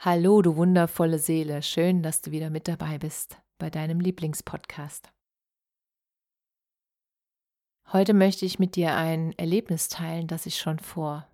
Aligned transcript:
Hallo, 0.00 0.42
du 0.42 0.54
wundervolle 0.54 1.18
Seele, 1.18 1.60
schön, 1.60 2.04
dass 2.04 2.20
du 2.20 2.30
wieder 2.30 2.50
mit 2.50 2.68
dabei 2.68 2.98
bist 2.98 3.42
bei 3.58 3.68
deinem 3.68 3.98
Lieblingspodcast. 3.98 5.12
Heute 7.92 8.14
möchte 8.14 8.46
ich 8.46 8.60
mit 8.60 8.76
dir 8.76 8.94
ein 8.94 9.32
Erlebnis 9.32 9.88
teilen, 9.88 10.28
das 10.28 10.46
ich 10.46 10.60
schon 10.60 10.78
vor, 10.78 11.26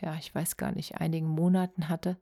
ja, 0.00 0.14
ich 0.14 0.34
weiß 0.34 0.56
gar 0.56 0.72
nicht, 0.72 0.98
einigen 0.98 1.28
Monaten 1.28 1.90
hatte. 1.90 2.18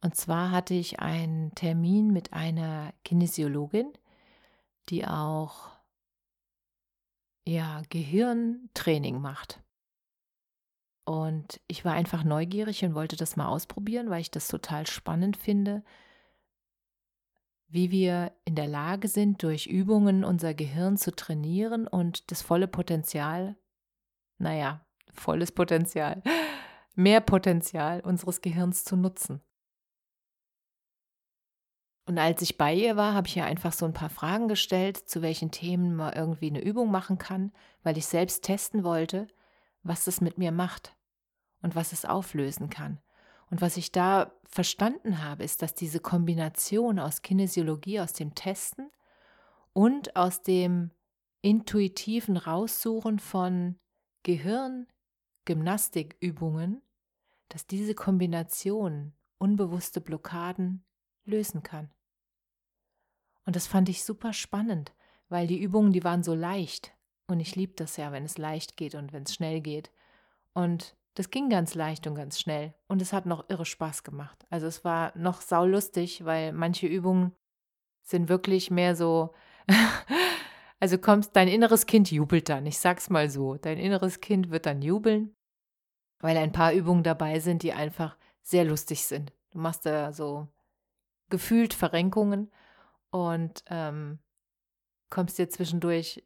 Und 0.00 0.16
zwar 0.16 0.50
hatte 0.50 0.72
ich 0.72 0.98
einen 0.98 1.54
Termin 1.54 2.10
mit 2.10 2.32
einer 2.32 2.94
Kinesiologin, 3.04 3.92
die 4.88 5.06
auch 5.06 5.72
ja, 7.46 7.82
Gehirntraining 7.90 9.20
macht. 9.20 9.63
Und 11.04 11.60
ich 11.66 11.84
war 11.84 11.92
einfach 11.92 12.24
neugierig 12.24 12.84
und 12.84 12.94
wollte 12.94 13.16
das 13.16 13.36
mal 13.36 13.48
ausprobieren, 13.48 14.08
weil 14.08 14.22
ich 14.22 14.30
das 14.30 14.48
total 14.48 14.86
spannend 14.86 15.36
finde, 15.36 15.84
wie 17.68 17.90
wir 17.90 18.32
in 18.44 18.54
der 18.54 18.68
Lage 18.68 19.08
sind, 19.08 19.42
durch 19.42 19.66
Übungen 19.66 20.24
unser 20.24 20.54
Gehirn 20.54 20.96
zu 20.96 21.14
trainieren 21.14 21.86
und 21.86 22.30
das 22.30 22.40
volle 22.40 22.68
Potenzial, 22.68 23.56
naja, 24.38 24.86
volles 25.12 25.52
Potenzial, 25.52 26.22
mehr 26.94 27.20
Potenzial 27.20 28.00
unseres 28.00 28.40
Gehirns 28.40 28.84
zu 28.84 28.96
nutzen. 28.96 29.42
Und 32.06 32.18
als 32.18 32.42
ich 32.42 32.58
bei 32.58 32.74
ihr 32.74 32.96
war, 32.96 33.14
habe 33.14 33.26
ich 33.26 33.36
ihr 33.36 33.46
einfach 33.46 33.72
so 33.72 33.86
ein 33.86 33.94
paar 33.94 34.10
Fragen 34.10 34.48
gestellt, 34.48 34.96
zu 34.96 35.22
welchen 35.22 35.50
Themen 35.50 35.96
man 35.96 36.12
irgendwie 36.12 36.50
eine 36.50 36.62
Übung 36.62 36.90
machen 36.90 37.18
kann, 37.18 37.52
weil 37.82 37.96
ich 37.96 38.06
selbst 38.06 38.44
testen 38.44 38.84
wollte, 38.84 39.26
was 39.84 40.04
das 40.04 40.20
mit 40.20 40.38
mir 40.38 40.50
macht 40.50 40.96
und 41.62 41.76
was 41.76 41.92
es 41.92 42.04
auflösen 42.04 42.70
kann. 42.70 42.98
Und 43.50 43.60
was 43.60 43.76
ich 43.76 43.92
da 43.92 44.32
verstanden 44.44 45.22
habe, 45.22 45.44
ist, 45.44 45.62
dass 45.62 45.74
diese 45.74 46.00
Kombination 46.00 46.98
aus 46.98 47.22
Kinesiologie, 47.22 48.00
aus 48.00 48.12
dem 48.12 48.34
Testen 48.34 48.90
und 49.72 50.16
aus 50.16 50.42
dem 50.42 50.90
intuitiven 51.42 52.36
Raussuchen 52.36 53.18
von 53.18 53.78
Gehirngymnastikübungen, 54.22 56.82
dass 57.48 57.66
diese 57.66 57.94
Kombination 57.94 59.12
unbewusste 59.38 60.00
Blockaden 60.00 60.84
lösen 61.24 61.62
kann. 61.62 61.90
Und 63.44 63.56
das 63.56 63.66
fand 63.66 63.90
ich 63.90 64.04
super 64.04 64.32
spannend, 64.32 64.94
weil 65.28 65.46
die 65.46 65.60
Übungen, 65.60 65.92
die 65.92 66.02
waren 66.02 66.22
so 66.22 66.34
leicht. 66.34 66.96
Und 67.26 67.40
ich 67.40 67.56
liebe 67.56 67.72
das 67.74 67.96
ja, 67.96 68.12
wenn 68.12 68.24
es 68.24 68.38
leicht 68.38 68.76
geht 68.76 68.94
und 68.94 69.12
wenn 69.12 69.22
es 69.22 69.34
schnell 69.34 69.60
geht. 69.60 69.90
Und 70.52 70.94
das 71.14 71.30
ging 71.30 71.48
ganz 71.48 71.74
leicht 71.74 72.06
und 72.06 72.16
ganz 72.16 72.40
schnell 72.40 72.74
und 72.88 73.00
es 73.00 73.12
hat 73.12 73.24
noch 73.24 73.48
irre 73.48 73.64
Spaß 73.64 74.02
gemacht. 74.02 74.44
Also 74.50 74.66
es 74.66 74.84
war 74.84 75.16
noch 75.16 75.40
saulustig, 75.40 76.24
weil 76.24 76.52
manche 76.52 76.88
Übungen 76.88 77.32
sind 78.02 78.28
wirklich 78.28 78.70
mehr 78.70 78.96
so, 78.96 79.32
also 80.80 80.98
kommst, 80.98 81.36
dein 81.36 81.48
inneres 81.48 81.86
Kind 81.86 82.10
jubelt 82.10 82.48
dann, 82.48 82.66
ich 82.66 82.78
sag's 82.78 83.10
mal 83.10 83.30
so, 83.30 83.54
dein 83.56 83.78
inneres 83.78 84.20
Kind 84.20 84.50
wird 84.50 84.66
dann 84.66 84.82
jubeln, 84.82 85.34
weil 86.18 86.36
ein 86.36 86.52
paar 86.52 86.72
Übungen 86.72 87.04
dabei 87.04 87.38
sind, 87.38 87.62
die 87.62 87.72
einfach 87.72 88.16
sehr 88.42 88.64
lustig 88.64 89.06
sind. 89.06 89.32
Du 89.52 89.58
machst 89.58 89.86
da 89.86 90.12
so 90.12 90.48
gefühlt 91.30 91.74
Verrenkungen 91.74 92.50
und 93.10 93.62
ähm, 93.68 94.18
kommst 95.10 95.38
dir 95.38 95.48
zwischendurch 95.48 96.24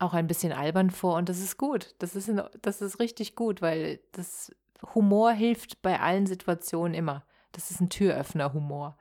auch 0.00 0.14
ein 0.14 0.26
bisschen 0.26 0.52
albern 0.52 0.90
vor 0.90 1.16
und 1.16 1.28
das 1.28 1.38
ist 1.38 1.58
gut. 1.58 1.94
Das 1.98 2.16
ist, 2.16 2.30
das 2.62 2.80
ist 2.80 3.00
richtig 3.00 3.36
gut, 3.36 3.62
weil 3.62 4.00
das 4.12 4.54
Humor 4.94 5.32
hilft 5.32 5.82
bei 5.82 6.00
allen 6.00 6.26
Situationen 6.26 6.94
immer. 6.94 7.24
Das 7.52 7.70
ist 7.70 7.80
ein 7.80 7.90
Türöffner, 7.90 8.52
Humor. 8.52 8.96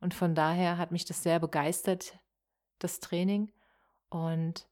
Und 0.00 0.14
von 0.14 0.34
daher 0.34 0.78
hat 0.78 0.92
mich 0.92 1.04
das 1.04 1.22
sehr 1.22 1.40
begeistert, 1.40 2.18
das 2.78 3.00
Training. 3.00 3.50
Und 4.10 4.68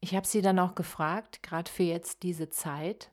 ich 0.00 0.14
habe 0.14 0.26
sie 0.26 0.42
dann 0.42 0.58
auch 0.58 0.74
gefragt, 0.74 1.42
gerade 1.42 1.70
für 1.70 1.84
jetzt 1.84 2.22
diese 2.22 2.50
Zeit, 2.50 3.12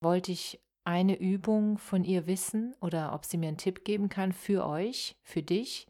wollte 0.00 0.32
ich 0.32 0.60
eine 0.84 1.18
Übung 1.18 1.76
von 1.76 2.02
ihr 2.02 2.26
wissen 2.26 2.74
oder 2.80 3.12
ob 3.12 3.26
sie 3.26 3.36
mir 3.36 3.48
einen 3.48 3.58
Tipp 3.58 3.84
geben 3.84 4.08
kann 4.08 4.32
für 4.32 4.66
euch, 4.66 5.16
für 5.22 5.42
dich, 5.42 5.86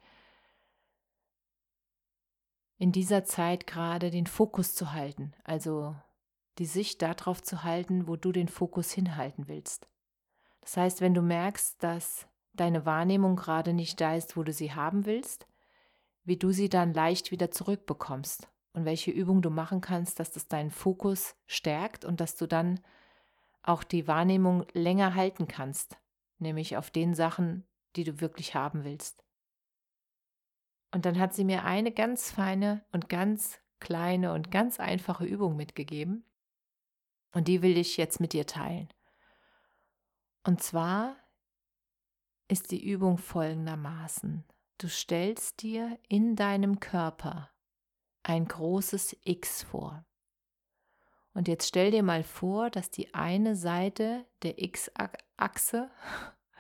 in 2.79 2.93
dieser 2.93 3.25
Zeit 3.25 3.67
gerade 3.67 4.11
den 4.11 4.27
Fokus 4.27 4.75
zu 4.75 4.93
halten, 4.93 5.35
also 5.45 5.97
die 6.59 6.67
Sicht 6.67 7.03
darauf 7.03 7.43
zu 7.43 7.63
halten, 7.65 8.09
wo 8.09 8.17
du 8.17 8.33
den 8.33 8.49
Fokus 8.49 8.91
hinhalten 8.93 9.49
willst. 9.49 9.89
Das 10.61 10.77
heißt, 10.77 11.01
wenn 11.01 11.15
du 11.15 11.23
merkst, 11.23 11.83
dass 11.83 12.27
deine 12.53 12.87
Wahrnehmung 12.87 13.37
gerade 13.37 13.73
nicht 13.73 14.01
da 14.01 14.15
ist, 14.15 14.37
wo 14.37 14.43
du 14.43 14.53
sie 14.53 14.73
haben 14.73 15.07
willst, 15.07 15.47
wie 16.25 16.37
du 16.37 16.51
sie 16.51 16.69
dann 16.69 16.93
leicht 16.93 17.31
wieder 17.31 17.51
zurückbekommst 17.51 18.49
und 18.73 18.85
welche 18.85 19.11
Übung 19.11 19.43
du 19.43 19.51
machen 19.51 19.81
kannst, 19.81 20.21
dass 20.21 20.31
das 20.31 20.49
deinen 20.49 20.71
Fokus 20.71 21.37
stärkt 21.47 22.05
und 22.05 22.21
dass 22.21 22.37
du 22.37 22.47
dann 22.47 22.81
auch 23.63 23.83
die 23.83 24.07
Wahrnehmung 24.07 24.67
länger 24.73 25.15
halten 25.15 25.49
kannst, 25.49 25.97
nämlich 26.39 26.77
auf 26.77 26.91
den 26.91 27.15
Sachen, 27.15 27.67
die 27.97 28.05
du 28.05 28.21
wirklich 28.21 28.55
haben 28.55 28.85
willst. 28.85 29.25
Und 30.91 31.05
dann 31.05 31.19
hat 31.19 31.35
sie 31.35 31.45
mir 31.45 31.65
eine 31.65 31.93
ganz 31.93 32.31
feine 32.31 32.85
und 32.93 33.09
ganz 33.09 33.61
kleine 33.81 34.33
und 34.33 34.51
ganz 34.51 34.81
einfache 34.81 35.25
Übung 35.25 35.57
mitgegeben. 35.57 36.25
Und 37.33 37.49
die 37.49 37.63
will 37.63 37.77
ich 37.77 37.97
jetzt 37.97 38.21
mit 38.21 38.33
dir 38.33 38.47
teilen. 38.47 38.89
Und 40.45 40.63
zwar 40.63 41.17
ist 42.49 42.71
die 42.71 42.89
Übung 42.89 43.19
folgendermaßen. 43.19 44.45
Du 44.79 44.89
stellst 44.89 45.63
dir 45.63 45.99
in 46.09 46.37
deinem 46.37 46.81
Körper 46.81 47.51
ein 48.23 48.47
großes 48.47 49.17
X 49.25 49.63
vor. 49.63 50.05
Und 51.35 51.49
jetzt 51.49 51.69
stell 51.69 51.91
dir 51.91 52.03
mal 52.03 52.23
vor, 52.23 52.71
dass 52.71 52.91
die 52.91 53.13
eine 53.15 53.55
Seite 53.55 54.25
der 54.43 54.61
X-Achse, 54.63 55.91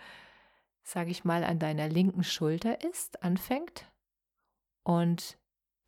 sage 0.83 1.11
ich 1.11 1.25
mal, 1.25 1.43
an 1.43 1.59
deiner 1.59 1.88
linken 1.88 2.25
Schulter 2.25 2.84
ist, 2.84 3.22
anfängt 3.22 3.91
und 4.88 5.38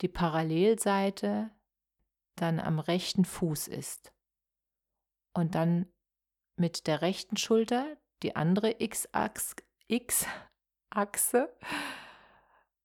die 0.03 0.09
Parallelseite 0.09 1.51
dann 2.37 2.61
am 2.61 2.79
rechten 2.79 3.25
Fuß 3.25 3.67
ist. 3.67 4.13
Und 5.33 5.55
dann 5.55 5.87
mit 6.57 6.87
der 6.87 7.01
rechten 7.01 7.39
Schulter 7.39 7.97
die 8.23 8.37
andere 8.37 8.77
X-Achse. 8.79 9.57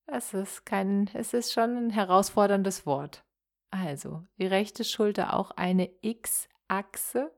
Es 0.06 0.32
ist 0.32 0.64
kein, 0.64 1.10
es 1.12 1.34
ist 1.34 1.52
schon 1.52 1.76
ein 1.76 1.90
herausforderndes 1.90 2.86
Wort. 2.86 3.22
Also, 3.70 4.24
die 4.38 4.46
rechte 4.46 4.84
Schulter 4.84 5.34
auch 5.34 5.50
eine 5.50 5.90
X-Achse 6.00 7.30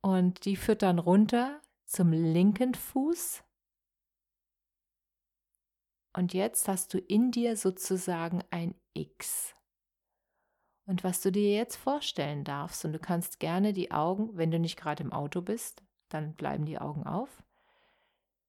und 0.00 0.44
die 0.44 0.56
führt 0.56 0.82
dann 0.82 0.98
runter 0.98 1.60
zum 1.84 2.10
linken 2.10 2.74
Fuß 2.74 3.44
und 6.12 6.34
jetzt 6.34 6.68
hast 6.68 6.92
du 6.94 6.98
in 6.98 7.30
dir 7.30 7.56
sozusagen 7.56 8.42
ein 8.50 8.74
X. 8.94 9.54
Und 10.86 11.04
was 11.04 11.20
du 11.20 11.30
dir 11.30 11.54
jetzt 11.54 11.76
vorstellen 11.76 12.42
darfst, 12.42 12.84
und 12.84 12.92
du 12.92 12.98
kannst 12.98 13.38
gerne 13.38 13.72
die 13.72 13.92
Augen, 13.92 14.36
wenn 14.36 14.50
du 14.50 14.58
nicht 14.58 14.76
gerade 14.76 15.04
im 15.04 15.12
Auto 15.12 15.40
bist, 15.40 15.82
dann 16.08 16.34
bleiben 16.34 16.64
die 16.64 16.80
Augen 16.80 17.06
auf. 17.06 17.44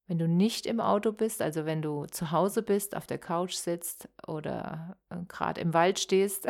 Wenn 0.07 0.17
du 0.17 0.27
nicht 0.27 0.65
im 0.65 0.79
Auto 0.79 1.11
bist, 1.11 1.41
also 1.41 1.65
wenn 1.65 1.81
du 1.81 2.05
zu 2.07 2.31
Hause 2.31 2.63
bist, 2.63 2.95
auf 2.95 3.05
der 3.05 3.19
Couch 3.19 3.53
sitzt 3.53 4.09
oder 4.27 4.97
äh, 5.09 5.17
gerade 5.27 5.61
im 5.61 5.73
Wald 5.73 5.99
stehst, 5.99 6.47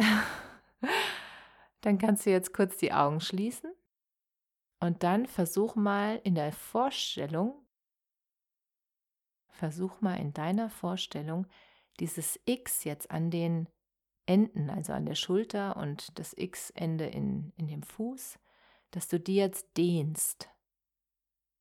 dann 1.81 1.98
kannst 1.98 2.25
du 2.25 2.30
jetzt 2.30 2.54
kurz 2.54 2.78
die 2.78 2.94
Augen 2.94 3.19
schließen 3.19 3.72
und 4.80 5.04
dann 5.04 5.28
versuch 5.28 5.75
mal 5.75 6.22
in 6.24 6.36
der 6.36 6.54
Vorstellung 6.54 7.66
versuch 9.51 10.01
mal 10.01 10.15
in 10.15 10.33
deiner 10.33 10.69
Vorstellung 10.69 11.48
dieses 12.00 12.39
X 12.45 12.83
jetzt 12.83 13.12
an 13.12 13.30
den 13.30 13.68
Enden, 14.25 14.69
also 14.69 14.94
an 14.94 15.06
der 15.06 15.15
Schulter 15.15 15.77
und 15.77 16.18
das 16.18 16.33
X-Ende 16.38 17.06
in, 17.06 17.53
in 17.57 17.68
dem 17.68 17.83
Fuß, 17.83 18.39
dass 18.92 19.07
du 19.07 19.19
die 19.19 19.36
jetzt 19.36 19.77
dehnst. 19.77 20.50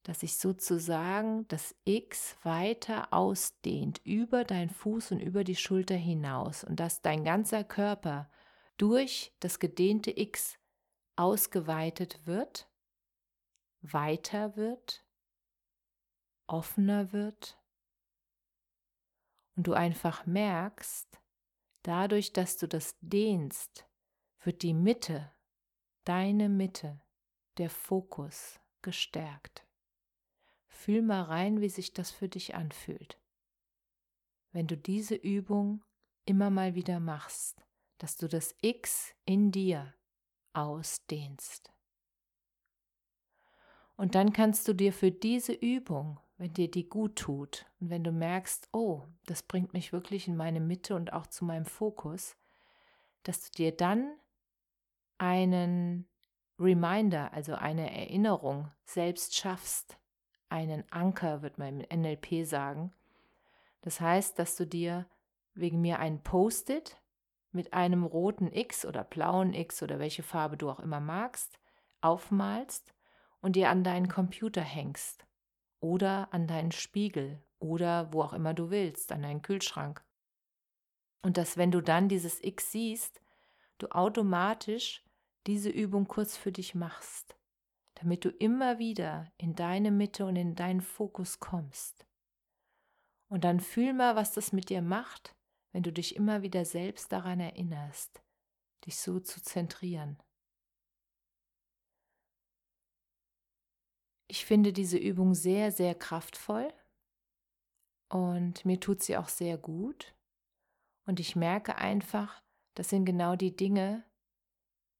Dass 0.02 0.20
sich 0.20 0.38
sozusagen 0.38 1.46
das 1.48 1.75
X 1.84 2.37
weiter 2.42 3.12
ausdehnt 3.12 4.00
über 4.04 4.44
deinen 4.44 4.70
Fuß 4.70 5.12
und 5.12 5.20
über 5.20 5.44
die 5.44 5.56
Schulter 5.56 5.96
hinaus 5.96 6.64
und 6.64 6.81
dass 6.81 7.02
dein 7.02 7.25
ganzer 7.25 7.64
Körper 7.64 8.31
durch 8.76 9.34
das 9.40 9.58
gedehnte 9.58 10.19
X 10.19 10.58
ausgeweitet 11.16 12.26
wird, 12.26 12.70
weiter 13.82 14.56
wird, 14.56 15.04
offener 16.46 17.12
wird 17.12 17.59
und 19.60 19.66
du 19.66 19.74
einfach 19.74 20.24
merkst, 20.24 21.20
dadurch, 21.82 22.32
dass 22.32 22.56
du 22.56 22.66
das 22.66 22.96
dehnst, 23.02 23.86
wird 24.42 24.62
die 24.62 24.72
Mitte, 24.72 25.30
deine 26.04 26.48
Mitte, 26.48 26.98
der 27.58 27.68
Fokus 27.68 28.58
gestärkt. 28.80 29.66
Fühl 30.66 31.02
mal 31.02 31.24
rein, 31.24 31.60
wie 31.60 31.68
sich 31.68 31.92
das 31.92 32.10
für 32.10 32.26
dich 32.26 32.54
anfühlt. 32.54 33.20
Wenn 34.50 34.66
du 34.66 34.78
diese 34.78 35.14
Übung 35.14 35.84
immer 36.24 36.48
mal 36.48 36.74
wieder 36.74 36.98
machst, 36.98 37.62
dass 37.98 38.16
du 38.16 38.28
das 38.28 38.54
X 38.62 39.14
in 39.26 39.52
dir 39.52 39.92
ausdehnst. 40.54 41.70
Und 43.98 44.14
dann 44.14 44.32
kannst 44.32 44.66
du 44.68 44.72
dir 44.72 44.94
für 44.94 45.10
diese 45.10 45.52
Übung 45.52 46.18
wenn 46.40 46.54
dir 46.54 46.70
die 46.70 46.88
gut 46.88 47.16
tut 47.16 47.66
und 47.81 47.90
wenn 47.90 48.02
du 48.02 48.12
merkst, 48.12 48.70
oh, 48.72 49.02
das 49.26 49.42
bringt 49.42 49.75
mich 49.75 49.92
wirklich 49.92 50.26
in 50.26 50.38
meine 50.38 50.58
Mitte 50.58 50.94
und 50.94 51.12
auch 51.12 51.26
zu 51.26 51.44
meinem 51.44 51.66
Fokus, 51.66 52.34
dass 53.25 53.42
du 53.42 53.50
dir 53.58 53.76
dann 53.76 54.10
einen 55.19 56.08
Reminder, 56.58 57.34
also 57.34 57.56
eine 57.56 57.94
Erinnerung 57.94 58.70
selbst 58.87 59.37
schaffst, 59.37 59.98
einen 60.48 60.90
Anker, 60.90 61.42
wird 61.42 61.58
man 61.58 61.81
im 61.81 62.00
NLP 62.00 62.46
sagen. 62.46 62.94
Das 63.82 64.00
heißt, 64.00 64.38
dass 64.38 64.56
du 64.56 64.66
dir 64.66 65.04
wegen 65.52 65.82
mir 65.82 65.98
ein 65.98 66.22
Post-it 66.22 67.02
mit 67.52 67.75
einem 67.75 68.02
roten 68.02 68.50
X 68.50 68.87
oder 68.87 69.04
blauen 69.04 69.52
X 69.52 69.82
oder 69.82 69.98
welche 69.98 70.22
Farbe 70.22 70.56
du 70.56 70.70
auch 70.70 70.81
immer 70.81 71.00
magst, 71.00 71.60
aufmalst 72.00 72.94
und 73.42 73.56
dir 73.56 73.69
an 73.69 73.84
deinen 73.84 74.08
Computer 74.08 74.62
hängst 74.62 75.26
oder 75.80 76.32
an 76.32 76.46
deinen 76.46 76.72
Spiegel 76.72 77.42
oder 77.58 78.12
wo 78.12 78.22
auch 78.22 78.32
immer 78.32 78.54
du 78.54 78.70
willst, 78.70 79.12
an 79.12 79.22
deinen 79.22 79.42
Kühlschrank. 79.42 80.04
Und 81.22 81.36
dass 81.36 81.56
wenn 81.56 81.70
du 81.70 81.80
dann 81.80 82.08
dieses 82.08 82.42
X 82.42 82.72
siehst, 82.72 83.20
du 83.78 83.88
automatisch 83.88 85.04
diese 85.46 85.70
Übung 85.70 86.06
kurz 86.06 86.36
für 86.36 86.52
dich 86.52 86.74
machst, 86.74 87.36
damit 87.94 88.24
du 88.24 88.30
immer 88.30 88.78
wieder 88.78 89.30
in 89.36 89.54
deine 89.54 89.90
Mitte 89.90 90.24
und 90.24 90.36
in 90.36 90.54
deinen 90.54 90.80
Fokus 90.80 91.38
kommst. 91.38 92.06
Und 93.28 93.44
dann 93.44 93.60
fühl 93.60 93.92
mal, 93.92 94.16
was 94.16 94.32
das 94.32 94.52
mit 94.52 94.70
dir 94.70 94.82
macht, 94.82 95.36
wenn 95.72 95.82
du 95.82 95.92
dich 95.92 96.16
immer 96.16 96.42
wieder 96.42 96.64
selbst 96.64 97.12
daran 97.12 97.40
erinnerst, 97.40 98.22
dich 98.86 98.98
so 98.98 99.20
zu 99.20 99.40
zentrieren. 99.42 100.18
Ich 104.30 104.44
finde 104.44 104.72
diese 104.72 104.96
Übung 104.96 105.34
sehr, 105.34 105.72
sehr 105.72 105.92
kraftvoll 105.96 106.72
und 108.08 108.64
mir 108.64 108.78
tut 108.78 109.02
sie 109.02 109.16
auch 109.16 109.28
sehr 109.28 109.58
gut. 109.58 110.14
Und 111.04 111.18
ich 111.18 111.34
merke 111.34 111.74
einfach, 111.74 112.40
das 112.74 112.90
sind 112.90 113.06
genau 113.06 113.34
die 113.34 113.56
Dinge, 113.56 114.04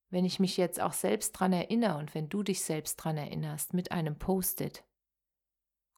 wenn 0.09 0.25
ich 0.25 0.41
mich 0.41 0.57
jetzt 0.57 0.81
auch 0.81 0.93
selbst 0.93 1.31
dran 1.31 1.53
erinnere 1.53 1.99
und 1.99 2.13
wenn 2.13 2.29
du 2.29 2.43
dich 2.43 2.65
selbst 2.65 2.97
dran 2.97 3.17
erinnerst 3.17 3.73
mit 3.73 3.93
einem 3.93 4.19
Post-it 4.19 4.85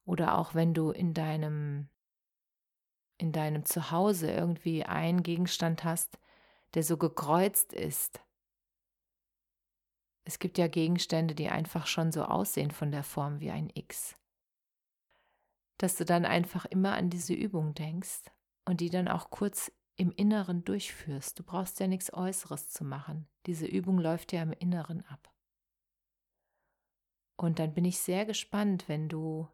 oder 0.05 0.37
auch 0.37 0.55
wenn 0.55 0.75
du 0.75 0.91
in 0.91 1.15
deinem 1.15 1.89
in 3.17 3.33
deinem 3.33 3.65
Zuhause 3.65 4.31
irgendwie 4.31 4.85
einen 4.85 5.23
Gegenstand 5.23 5.85
hast, 5.85 6.19
der 6.75 6.83
so 6.83 6.99
gekreuzt 6.99 7.73
ist, 7.73 8.21
es 10.25 10.39
gibt 10.39 10.59
ja 10.59 10.69
Gegenstände, 10.69 11.35
die 11.35 11.49
einfach 11.49 11.87
schon 11.87 12.13
so 12.13 12.25
aussehen 12.25 12.71
von 12.71 12.91
der 12.93 13.03
Form 13.03 13.41
wie 13.41 13.51
ein 13.51 13.71
X. 13.75 14.17
Dass 15.79 15.97
du 15.97 16.05
dann 16.05 16.25
einfach 16.25 16.65
immer 16.67 16.95
an 16.95 17.11
diese 17.11 17.35
Übung 17.35 17.75
denkst 17.75 18.31
und 18.65 18.81
die 18.81 18.91
dann 18.91 19.09
auch 19.09 19.31
kurz 19.31 19.73
im 19.97 20.13
Inneren 20.13 20.65
durchführst. 20.65 21.39
Du 21.39 21.43
brauchst 21.43 21.81
ja 21.81 21.87
nichts 21.87 22.13
Äußeres 22.13 22.71
zu 22.71 22.85
machen. 22.85 23.29
Diese 23.47 23.67
Übung 23.67 23.99
läuft 23.99 24.33
ja 24.33 24.43
im 24.43 24.53
Inneren 24.53 25.05
ab. 25.07 25.33
Und 27.37 27.59
dann 27.59 27.75
bin 27.75 27.85
ich 27.85 27.99
sehr 27.99 28.25
gespannt, 28.25 28.89
wenn 28.89 29.09
du 29.09 29.49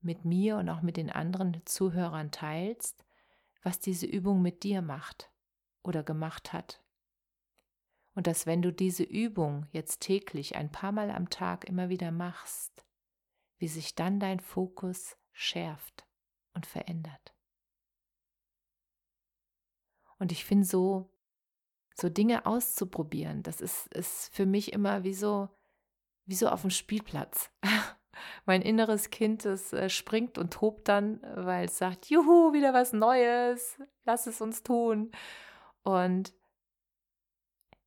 mit 0.00 0.24
mir 0.24 0.56
und 0.56 0.68
auch 0.68 0.82
mit 0.82 0.96
den 0.96 1.10
anderen 1.10 1.62
Zuhörern 1.64 2.32
teilst, 2.32 3.04
was 3.62 3.78
diese 3.78 4.06
Übung 4.06 4.42
mit 4.42 4.64
dir 4.64 4.82
macht 4.82 5.30
oder 5.84 6.02
gemacht 6.02 6.52
hat 6.52 6.82
und 8.14 8.26
dass 8.26 8.46
wenn 8.46 8.62
du 8.62 8.72
diese 8.72 9.04
Übung 9.04 9.66
jetzt 9.70 10.00
täglich 10.00 10.56
ein 10.56 10.70
paar 10.70 10.92
Mal 10.92 11.10
am 11.10 11.30
Tag 11.30 11.64
immer 11.64 11.88
wieder 11.88 12.10
machst, 12.10 12.84
wie 13.58 13.68
sich 13.68 13.94
dann 13.94 14.20
dein 14.20 14.40
Fokus 14.40 15.16
schärft 15.32 16.06
und 16.54 16.66
verändert. 16.66 17.34
Und 20.18 20.30
ich 20.30 20.44
finde 20.44 20.66
so, 20.66 21.10
so 21.94 22.08
Dinge 22.08 22.46
auszuprobieren, 22.46 23.42
das 23.42 23.60
ist, 23.60 23.92
ist 23.94 24.34
für 24.34 24.46
mich 24.46 24.72
immer 24.72 25.04
wie 25.04 25.14
so, 25.14 25.48
wie 26.26 26.34
so 26.34 26.48
auf 26.48 26.60
dem 26.60 26.70
Spielplatz. 26.70 27.50
mein 28.44 28.62
inneres 28.62 29.10
Kind, 29.10 29.44
das 29.44 29.72
äh, 29.72 29.88
springt 29.88 30.38
und 30.38 30.52
tobt 30.52 30.88
dann, 30.88 31.20
weil 31.34 31.66
es 31.66 31.78
sagt, 31.78 32.06
juhu, 32.06 32.52
wieder 32.52 32.74
was 32.74 32.92
Neues, 32.92 33.80
lass 34.04 34.26
es 34.26 34.40
uns 34.40 34.62
tun. 34.62 35.10
Und 35.82 36.34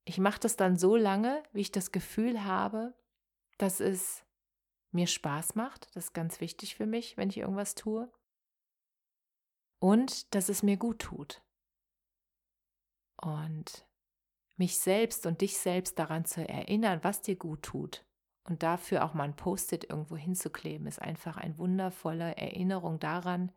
ich 0.06 0.20
mache 0.20 0.40
das 0.40 0.56
dann 0.56 0.78
so 0.78 0.96
lange, 0.96 1.44
wie 1.52 1.62
ich 1.62 1.72
das 1.72 1.92
Gefühl 1.92 2.44
habe, 2.44 2.94
dass 3.58 3.80
es 3.80 4.24
mir 4.92 5.08
Spaß 5.08 5.56
macht. 5.56 5.88
Das 5.96 6.06
ist 6.06 6.14
ganz 6.14 6.40
wichtig 6.40 6.76
für 6.76 6.86
mich, 6.86 7.18
wenn 7.18 7.30
ich 7.30 7.38
irgendwas 7.38 7.74
tue. 7.74 8.10
Und 9.80 10.34
dass 10.34 10.48
es 10.48 10.62
mir 10.62 10.78
gut 10.78 11.00
tut. 11.00 11.44
Und 13.22 13.88
mich 14.58 14.78
selbst 14.78 15.26
und 15.26 15.42
dich 15.42 15.58
selbst 15.58 15.98
daran 15.98 16.24
zu 16.26 16.48
erinnern, 16.48 17.00
was 17.02 17.22
dir 17.22 17.36
gut 17.36 17.64
tut. 17.64 18.06
Und 18.44 18.62
dafür 18.62 19.04
auch 19.04 19.16
mal 19.16 19.24
ein 19.24 19.36
Post-it 19.36 19.90
irgendwo 19.90 20.16
hinzukleben, 20.16 20.86
ist 20.86 21.02
einfach 21.02 21.38
eine 21.38 21.58
wundervolle 21.58 22.38
Erinnerung 22.38 23.00
daran, 23.00 23.52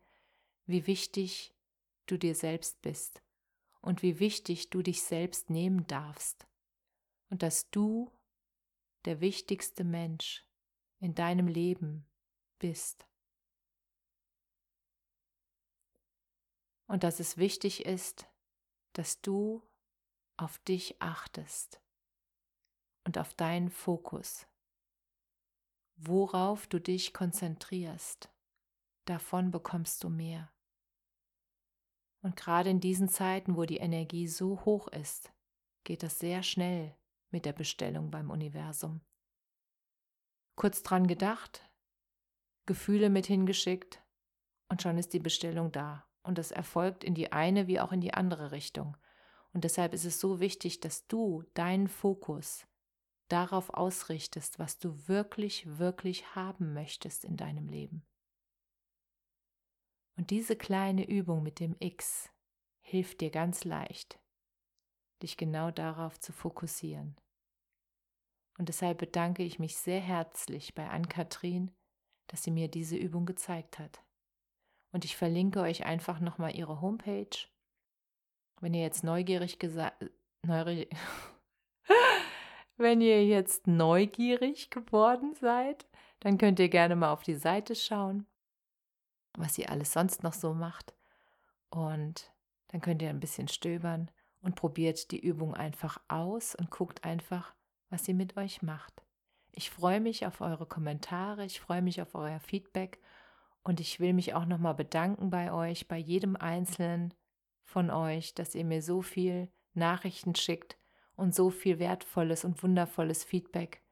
wie 0.65 0.87
wichtig 0.87 1.53
du 2.07 2.17
dir 2.17 2.33
selbst 2.33 2.81
bist 2.81 3.21
und 3.81 4.01
wie 4.01 4.19
wichtig 4.19 4.69
du 4.69 4.81
dich 4.81 5.03
selbst 5.03 5.49
nehmen 5.49 5.87
darfst 5.87 6.47
und 7.29 7.43
dass 7.43 7.69
du 7.69 8.11
der 9.05 9.21
wichtigste 9.21 9.83
Mensch 9.83 10.45
in 10.99 11.15
deinem 11.15 11.47
Leben 11.47 12.05
bist. 12.59 13.07
Und 16.87 17.03
dass 17.03 17.19
es 17.19 17.37
wichtig 17.37 17.85
ist, 17.85 18.27
dass 18.93 19.21
du 19.21 19.63
auf 20.37 20.57
dich 20.59 21.01
achtest 21.01 21.81
und 23.05 23.17
auf 23.17 23.33
deinen 23.33 23.69
Fokus. 23.69 24.47
Worauf 25.95 26.67
du 26.67 26.79
dich 26.79 27.13
konzentrierst, 27.13 28.29
davon 29.05 29.51
bekommst 29.51 30.03
du 30.03 30.09
mehr. 30.09 30.51
Und 32.21 32.35
gerade 32.35 32.69
in 32.69 32.79
diesen 32.79 33.09
Zeiten, 33.09 33.55
wo 33.55 33.65
die 33.65 33.77
Energie 33.77 34.27
so 34.27 34.65
hoch 34.65 34.87
ist, 34.89 35.31
geht 35.83 36.03
das 36.03 36.19
sehr 36.19 36.43
schnell 36.43 36.95
mit 37.31 37.45
der 37.45 37.53
Bestellung 37.53 38.11
beim 38.11 38.29
Universum. 38.29 39.01
Kurz 40.55 40.83
dran 40.83 41.07
gedacht, 41.07 41.69
Gefühle 42.65 43.09
mit 43.09 43.25
hingeschickt 43.25 44.03
und 44.67 44.81
schon 44.81 44.97
ist 44.97 45.13
die 45.13 45.19
Bestellung 45.19 45.71
da. 45.71 46.05
Und 46.21 46.37
das 46.37 46.51
erfolgt 46.51 47.03
in 47.03 47.15
die 47.15 47.31
eine 47.31 47.67
wie 47.67 47.79
auch 47.79 47.91
in 47.91 48.01
die 48.01 48.13
andere 48.13 48.51
Richtung. 48.51 48.97
Und 49.53 49.63
deshalb 49.63 49.93
ist 49.93 50.05
es 50.05 50.19
so 50.19 50.39
wichtig, 50.39 50.79
dass 50.79 51.07
du 51.07 51.43
deinen 51.53 51.87
Fokus 51.87 52.67
darauf 53.29 53.69
ausrichtest, 53.71 54.59
was 54.59 54.77
du 54.77 55.07
wirklich, 55.07 55.79
wirklich 55.79 56.35
haben 56.35 56.73
möchtest 56.73 57.25
in 57.25 57.37
deinem 57.37 57.67
Leben. 57.67 58.05
Und 60.19 60.31
diese 60.31 60.57
kleine 60.57 61.07
Übung 61.07 61.43
mit 61.43 61.61
dem 61.61 61.77
X 61.79 62.29
hilft 62.81 63.21
dir 63.21 63.29
ganz 63.29 63.63
leicht, 63.63 64.19
dich 65.23 65.37
genau 65.37 65.71
darauf 65.71 66.19
zu 66.19 66.33
fokussieren. 66.33 67.15
Und 68.57 68.67
deshalb 68.67 68.97
bedanke 68.97 69.43
ich 69.43 69.59
mich 69.59 69.77
sehr 69.77 70.01
herzlich 70.01 70.75
bei 70.75 70.89
Ann-Kathrin, 70.89 71.71
dass 72.27 72.43
sie 72.43 72.51
mir 72.51 72.67
diese 72.67 72.97
Übung 72.97 73.25
gezeigt 73.25 73.79
hat. 73.79 74.03
Und 74.91 75.05
ich 75.05 75.15
verlinke 75.15 75.61
euch 75.61 75.85
einfach 75.85 76.19
nochmal 76.19 76.53
ihre 76.53 76.81
Homepage. 76.81 77.47
Wenn 78.59 78.73
ihr 78.73 78.81
jetzt 78.81 79.05
neugierig 79.05 79.57
neugierig, 79.57 79.93
wenn 82.75 82.99
ihr 82.99 83.25
jetzt 83.25 83.67
neugierig 83.67 84.69
geworden 84.69 85.33
seid, 85.35 85.87
dann 86.19 86.37
könnt 86.37 86.59
ihr 86.59 86.67
gerne 86.67 86.97
mal 86.97 87.13
auf 87.13 87.23
die 87.23 87.35
Seite 87.35 87.73
schauen, 87.73 88.27
was 89.39 89.55
sie 89.55 89.67
alles 89.67 89.93
sonst 89.93 90.23
noch 90.23 90.33
so 90.33 90.53
macht. 90.53 90.93
Und 91.69 92.31
dann 92.67 92.81
könnt 92.81 93.01
ihr 93.01 93.09
ein 93.09 93.19
bisschen 93.19 93.47
stöbern 93.47 94.11
und 94.41 94.55
probiert 94.55 95.11
die 95.11 95.19
Übung 95.19 95.53
einfach 95.53 95.99
aus 96.07 96.55
und 96.55 96.69
guckt 96.69 97.03
einfach, 97.03 97.53
was 97.89 98.05
sie 98.05 98.13
mit 98.13 98.37
euch 98.37 98.61
macht. 98.61 99.01
Ich 99.51 99.69
freue 99.69 99.99
mich 99.99 100.25
auf 100.25 100.41
eure 100.41 100.65
Kommentare, 100.65 101.45
ich 101.45 101.59
freue 101.59 101.81
mich 101.81 102.01
auf 102.01 102.15
euer 102.15 102.39
Feedback 102.39 102.99
und 103.63 103.79
ich 103.79 103.99
will 103.99 104.13
mich 104.13 104.33
auch 104.33 104.45
nochmal 104.45 104.75
bedanken 104.75 105.29
bei 105.29 105.51
euch, 105.51 105.87
bei 105.87 105.97
jedem 105.97 106.35
Einzelnen 106.35 107.13
von 107.63 107.89
euch, 107.89 108.33
dass 108.35 108.55
ihr 108.55 108.65
mir 108.65 108.81
so 108.81 109.01
viel 109.01 109.51
Nachrichten 109.73 110.35
schickt 110.35 110.77
und 111.15 111.35
so 111.35 111.49
viel 111.49 111.79
wertvolles 111.79 112.45
und 112.45 112.61
wundervolles 112.63 113.23
Feedback. 113.23 113.83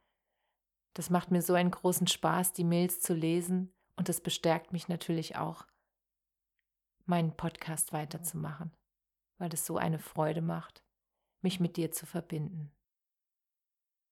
Das 0.94 1.10
macht 1.10 1.32
mir 1.32 1.42
so 1.42 1.54
einen 1.54 1.72
großen 1.72 2.08
Spaß, 2.08 2.54
die 2.54 2.64
Mails 2.64 3.02
zu 3.02 3.14
lesen 3.14 3.74
und 3.98 4.08
das 4.08 4.22
bestärkt 4.22 4.72
mich 4.72 4.88
natürlich 4.88 5.36
auch, 5.36 5.68
meinen 7.06 7.36
Podcast 7.36 7.92
weiterzumachen, 7.92 8.72
weil 9.38 9.54
es 9.54 9.66
so 9.66 9.78
eine 9.78 10.00
Freude 10.00 10.42
macht, 10.42 10.84
mich 11.42 11.60
mit 11.60 11.78
dir 11.78 11.92
zu 11.92 12.06
verbinden. 12.06 12.72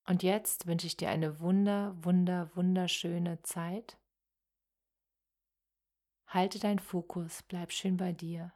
Und 0.08 0.24
jetzt 0.24 0.68
wünsche 0.68 0.88
ich 0.88 0.98
dir 0.98 1.10
eine 1.10 1.39
wunder, 1.39 1.96
wunder, 2.04 2.56
wunderschöne 2.56 3.42
Zeit. 3.42 3.98
Halte 6.27 6.60
deinen 6.60 6.80
Fokus, 6.80 7.44
bleib 7.44 7.72
schön 7.72 7.98
bei 7.98 8.12
dir 8.12 8.54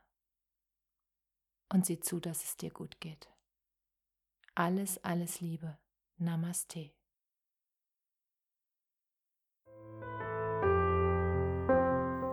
und 1.71 1.85
sieh 1.85 1.99
zu, 1.99 2.19
dass 2.19 2.43
es 2.43 2.57
dir 2.57 2.71
gut 2.71 2.99
geht. 2.99 3.29
Alles, 4.55 5.03
alles 5.03 5.41
Liebe. 5.41 5.77
Namaste. 6.17 6.98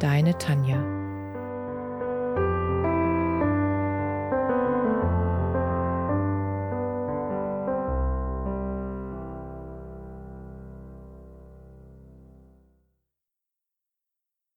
deine 0.00 0.36
Tanja. 0.38 0.99